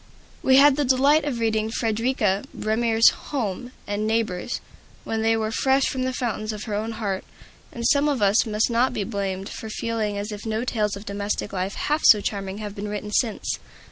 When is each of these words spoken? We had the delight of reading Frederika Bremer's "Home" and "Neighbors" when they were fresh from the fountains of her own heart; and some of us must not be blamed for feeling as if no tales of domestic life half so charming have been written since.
We 0.41 0.57
had 0.57 0.77
the 0.77 0.83
delight 0.83 1.25
of 1.25 1.37
reading 1.39 1.69
Frederika 1.69 2.43
Bremer's 2.55 3.07
"Home" 3.29 3.71
and 3.85 4.07
"Neighbors" 4.07 4.59
when 5.03 5.21
they 5.21 5.37
were 5.37 5.51
fresh 5.51 5.85
from 5.85 6.05
the 6.05 6.11
fountains 6.13 6.51
of 6.51 6.63
her 6.63 6.73
own 6.73 6.93
heart; 6.93 7.23
and 7.71 7.85
some 7.85 8.09
of 8.09 8.19
us 8.19 8.47
must 8.47 8.71
not 8.71 8.93
be 8.93 9.03
blamed 9.03 9.47
for 9.47 9.69
feeling 9.69 10.17
as 10.17 10.31
if 10.31 10.43
no 10.43 10.63
tales 10.63 10.95
of 10.95 11.05
domestic 11.05 11.53
life 11.53 11.75
half 11.75 12.01
so 12.05 12.19
charming 12.19 12.57
have 12.57 12.73
been 12.73 12.87
written 12.87 13.11
since. 13.11 13.59